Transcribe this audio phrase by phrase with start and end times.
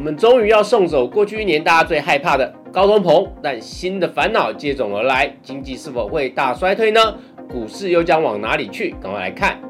[0.00, 7.18] 我们终于要送走过去一年大家最害怕的高通膨，但新的烦恼接踵而来，经济是否会大衰退呢？
[7.50, 8.92] 股市又将往哪里去？
[8.92, 9.60] 赶快来看。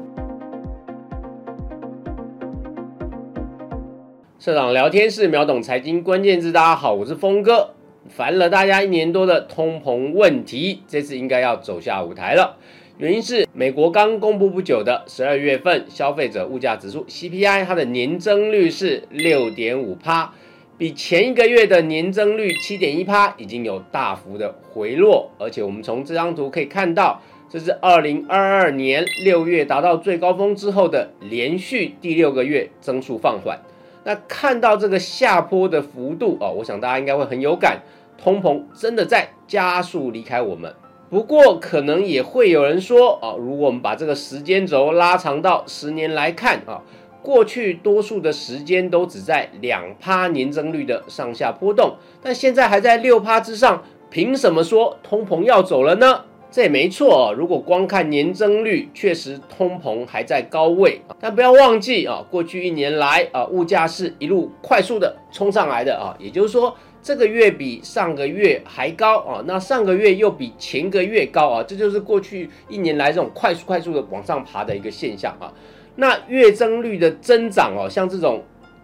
[4.39, 7.71] 社长聊天室秒懂财经关键字，大家好，我是峰哥。
[8.07, 12.55] 烦了大家一年多的通膨问题，这次应该要走下舞台了。
[13.01, 20.35] 原因是美国刚公布不久的十二月份消费者物价指数 CPI，它的年增率是六点五帕，
[20.77, 25.31] 比前一个月的年增率七点一帕已经有大幅的回落。
[25.39, 33.59] 而且我们从这张图可以看到，这是二零二二年六月达到最高峰之后的连续第六个月增速放缓。
[34.03, 37.81] 那看到这个下坡的幅度哦，我想大家应该会很有感。
[38.19, 40.71] 通膨真的在加速离开我们，
[41.11, 46.81] 不过可能也会有人说啊，如果我们把这个时间轴拉长到十年来看啊，
[47.21, 56.21] 过去多数的时间都只在两趴年增率的上下波动，但现在还在六趴之上，凭什么说通膨要走了呢？
[56.49, 66.73] 这也没错啊，如果光看年增率，确实通膨还在高位，但不要忘记啊，过去一年来啊，物价是一路快速的冲上来的啊，也就是说。
[67.03, 75.51] 这个月比上个月还高啊，那上个月又比前个月高啊，这就是过去一年来这种快速快速的往上爬的一个现象啊。
[75.95, 78.43] 那月增率的增长哦，像这种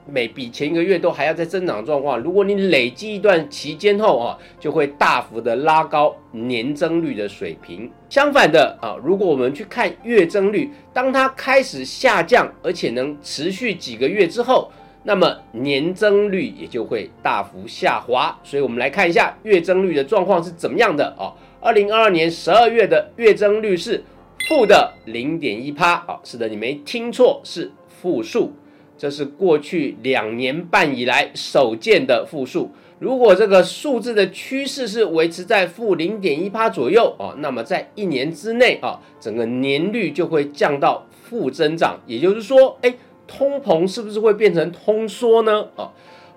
[0.10, 7.88] 每比前一个月都还要再增长的状况，如果你累积一段期间后啊，就会大幅的拉高年增率的水平。
[8.10, 14.72] 相反的啊，如果我们去看月增率，当它开始下降，而且能持续几个月之后。
[15.08, 21.32] 那么年增率也就会大幅下滑，所以我们来看一下月增率的状况是怎么样的哦。
[21.62, 24.04] 二零二二年十二月的月增率是
[24.50, 28.52] 负的零点一趴啊，是的，你没听错，是负数，
[28.98, 32.72] 这是过去两年半以来首见的负数。
[33.00, 42.94] 如果这个数字的趋势是维持在负零点一趴左右啊，那么在一年之内啊，整个年率就会降到负增长，也就是说，哎。
[43.28, 45.68] 通膨是不是会变成通缩呢？
[45.76, 45.92] 啊，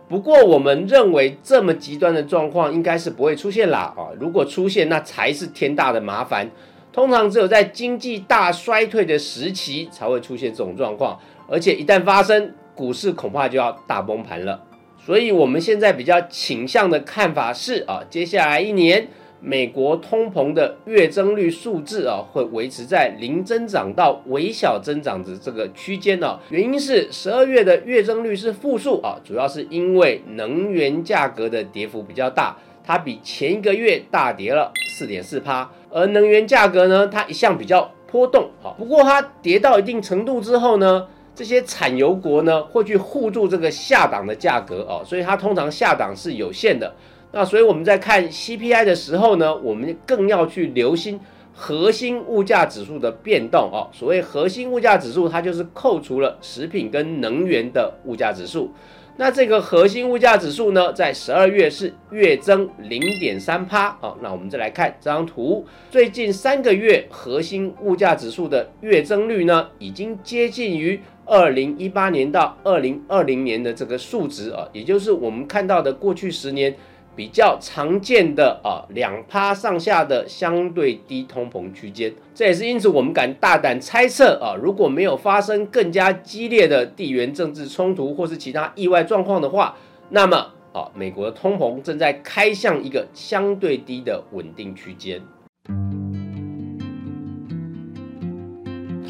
[0.09, 3.95] 不过我们认为这么极端的状况应该是不会出现啦。
[3.97, 6.51] 啊，如果出现，那才是天大的麻烦。
[6.93, 11.17] 通常只有在经济大衰退的时期才会出现这种状况，
[11.49, 14.61] 而且一旦发生，股市恐怕就要大崩盘了。
[14.99, 19.07] 所以我们现在比较倾向的看法是，啊，接下来一年。
[19.43, 26.39] 美国通膨的月增率数字啊，会维持在零增长到微小增长的这个区间呢。
[26.51, 35.71] 原因是十二月的月增率是负数啊，主要是因为能源价格的跌幅比较大，它比前一个月大跌了四点四趴。
[35.91, 46.95] 而能源价格呢，它一向比较波动啊，不过它跌到一定程度之后呢，这些产油国呢会去护住这个下档的价格哦，所以它通常下档是有限的。
[47.33, 51.21] 那所以我们在看 CPI 的时候呢，我们更要去留心
[51.55, 53.89] 核心物价指数的变动哦。
[53.93, 58.73] 所谓核心物价指数，它就是扣除了食品跟能源的物价指数。
[59.17, 64.17] 那这个核心物价指数呢，在十二月是月增零点三趴哦。
[64.23, 76.75] 那我们再来看这张图，最近三个月核心物价指数的月增率呢，已经接近于二零一八年到二零二零年的这个数值啊，也就是我们看到的过去十年。
[77.21, 89.77] 比较常见的啊，两趴上下的相对低通膨区间，这也是因此我们敢大胆猜测啊，如果没有发生更加激烈的地缘政治冲突或是其他意外状况的话，
[90.09, 90.39] 那么
[90.73, 95.21] 啊，美国的通膨正在开向一个相对低的稳定区间。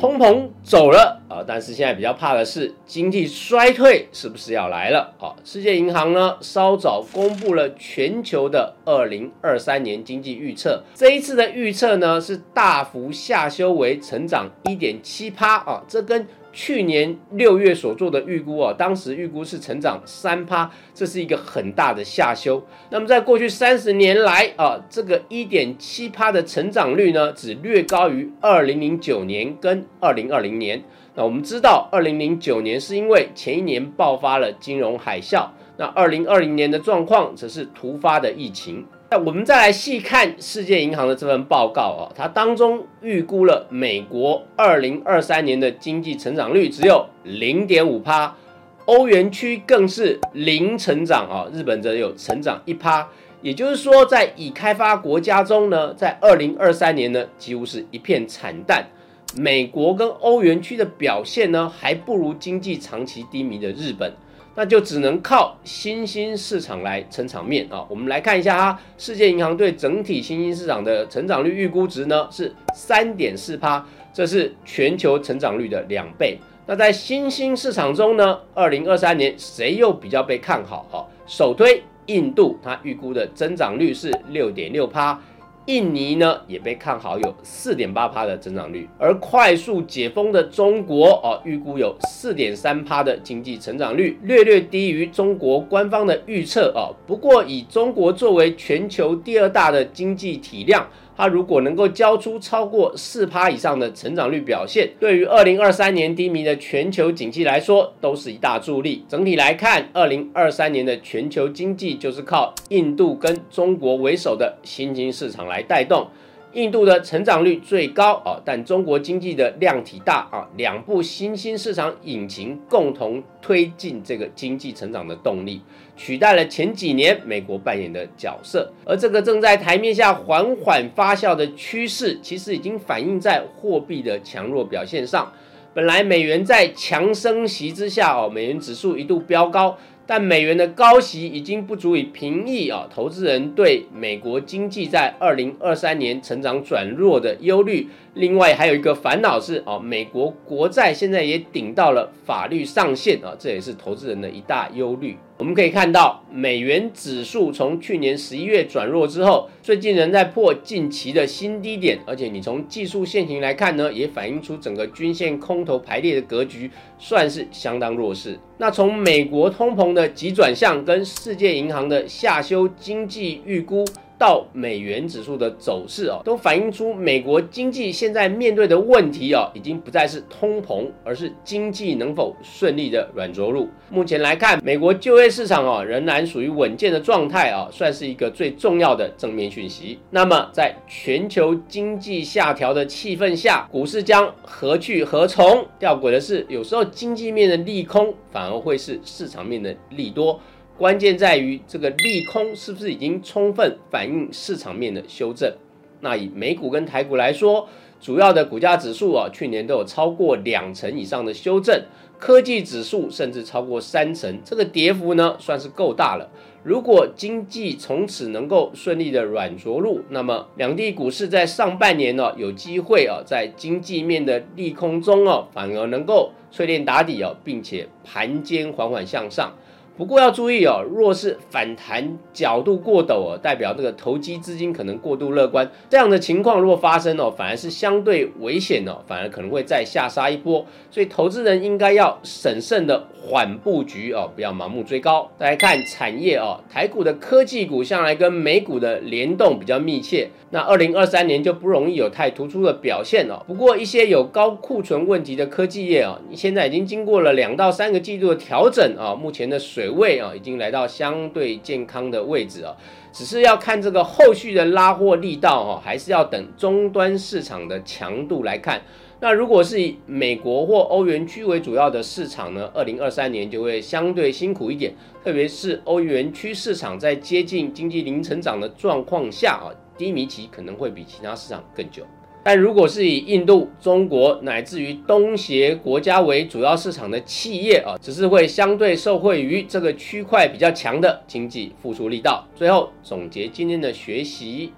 [0.01, 5.13] 通膨走了啊，但是现在比较怕的是经济衰退是不是要来了？
[5.21, 22.63] 啊，世界银行呢稍早公布了全球的二零二三年经济预测，这一次的预测呢是大幅下修为成长一点七趴啊，这跟去年六月所做的预估啊，当时预估是成长三趴，这是一个很大的下修。
[22.91, 30.83] 那么在过去三十年来啊，这个一点七趴的成长率呢，只略高于二零零九年跟二零二零年。
[31.15, 38.87] 那我们知道，二零零九年是因为前一年爆发了金融海啸，那二零二零年的状况则是突发的疫情。
[39.13, 48.37] 那我们再来细看世界银行的这份报告啊，它当中预估了美国二零二三年的经济成长率只有零点五趴，
[48.85, 53.09] 欧元区更是零成长啊，日本则有成长一趴。
[53.43, 58.87] 也就是说，在已开发国家中呢，在二零二三年呢，几乎是一片惨淡。
[59.35, 64.13] 美国跟欧元区的表现呢，还不如经济长期低迷的日本。
[64.61, 67.83] 那就只能靠新兴市场来撑场面啊。
[67.89, 76.37] 我们来看一下哈，世界银行对整体新兴市场的成长率预估值呢是三点四趴，这是全球成长率的两倍。
[76.67, 81.07] 那在新兴市场中呢，二零二三年谁又比较被看好哈？
[81.27, 85.19] 首推印度，它预估的增长率是六点六趴。
[85.67, 96.95] 印尼呢也被看好有四点八趴的增长率，而快速解封的中国哦，预估有四点三趴的经济成长率，略略低于中国官方的预测哦。
[97.07, 100.87] 不过以中国作为全球第二大的经济体量。
[101.21, 109.05] 它如果能够交出超过四趴以上的成长率表现，对于二零二三年低迷的全球经济来说，都是一大助力。
[109.07, 116.09] 整体来看，二零二三年的全球经济就是靠印度跟中国为首的新兴市场来带动。
[116.53, 125.61] 印度的成长率最高啊，但中国经济的量体大啊，两部新兴市场引擎共同推进这个经济成长的动力，
[125.97, 128.73] 取代了前几年美国扮演的角色。
[128.85, 135.33] 而这个正在台面下缓缓发酵的趋势，其实已经反映在货币的强弱表现上。
[135.73, 139.79] 本来美元在强升息之下哦，美元指数一度飙高。
[140.11, 147.87] 但美元的高息已经不足以平抑啊，投资人对美国经济在二零二三年成长转弱的忧虑。
[148.15, 155.17] 另外还有一个烦恼是啊，美国国债现在也顶到了法律上限啊，这也是投资人的一大忧虑。
[155.39, 168.39] 我们可以看到，美元指数从去年十一月转弱之后，最近仍在破近期的新低点，而且你从技术线型来看呢，也反映出整个均线空头排列的格局算是相当弱势。
[168.59, 173.85] 那从美国通膨的急转向跟世界银行的下修经济预估。
[174.21, 183.67] 到美元指数的走势哦，都反映出美国经济现在面对的问题哦，已经不再是通膨，而是经济能否顺利的软着陆。
[183.89, 189.99] 目前来看，美国就业市场哦仍然属于稳健的状态啊，算是一个最重要的正面讯息。
[190.11, 195.67] 那么，在全球经济下调的气氛下，股市将何去何从？
[195.79, 200.39] 吊诡的是，有时候经济面的利空反而会是市场面的利多。
[200.81, 205.53] 关键在于这个利空是不是已经充分反映市场面的修正？
[206.01, 207.69] 那以美股跟台股来说，
[208.01, 211.83] 主要的股价指数啊，去年都有超过两成以上的修正，
[212.19, 216.31] 科技指数甚至超过三成，这个跌幅呢算是够大了。
[216.63, 229.53] 如果经济从此能够顺利的软着陆，那么两地股市在上半年呢有机会啊，在经济面的利空中哦，反而能够淬炼打底哦，并且盘间缓缓向上。
[230.01, 245.31] 不过要注意哦，若是反弹角度过陡哦，代表这个投机资金可能过度乐观，这样的情况如果发生哦，反而是相对危险哦，反而可能会再下杀一波，所以投资人应该要审慎的缓布局哦，不要盲目追高。
[245.39, 253.45] 再来看产业哦，台股的科技股向来跟美股的联动比较密切，那二零二三年就不容易有太突出的表现哦。
[253.47, 259.90] 不过一些有高库存问题的科技业哦，现在已经经过了两到三个季度的调整啊，目前的水。
[259.91, 262.75] 位啊，已经来到相对健康的位置啊，
[263.13, 268.81] 只是要看这个后续的拉货力道哦，还是要等终端市场的强度来看。
[269.23, 279.69] 那如果是以美国或欧元区为主要的市场呢，二零二三年就会相对辛苦一点，特别是欧元区市场在接近经济零成长的状况下啊，
[279.99, 282.03] 低迷期可能会比其他市场更久。
[282.43, 292.47] 但如果是以印度、中国乃至于东协国家为主要市场的企业啊，只是会相对受惠于这个区块比较强的经济复苏力道。
[292.57, 294.73] 最后总结今天的学习：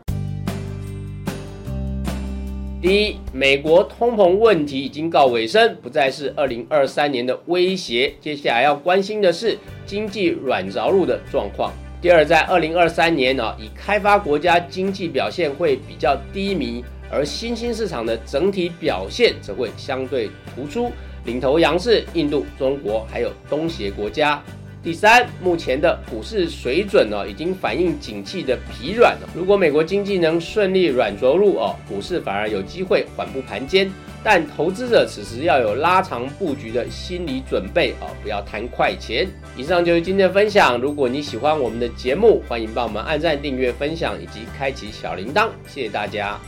[2.83, 11.73] 第一，美国通膨问题已经告尾声，不再是二零二三年的威胁，接下来要关心的是经济软着陆的状况。
[12.01, 16.85] 第二，在二零二三年呢，以开发国家经济表现会比较低迷。
[17.13, 20.91] 而新兴市场的整体表现则会相对突出，
[21.27, 24.43] 领头羊是印度、中国还有东协国家。
[24.83, 29.29] 第三，目前的股市水准呢，已经反映景气的疲软了。
[29.33, 33.89] 如果美国经济能顺利软着陆哦，股市反而有机会缓步盘间。
[34.25, 39.29] 但投资者此时要有拉长布局的心理准备哦，不要贪快钱。
[39.57, 40.81] 以上就是今天的分享。
[40.81, 46.41] 如果你喜欢我们的节目，欢迎帮我们按赞、订阅、分享以及开启小铃铛，谢谢大家。